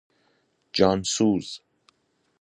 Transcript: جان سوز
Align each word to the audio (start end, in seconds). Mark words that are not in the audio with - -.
جان 0.73 1.03
سوز 1.03 1.61